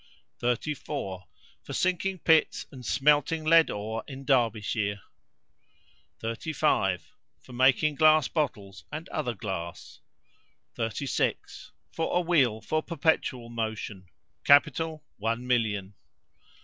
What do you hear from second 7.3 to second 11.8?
For making glass bottles and other glass. 36.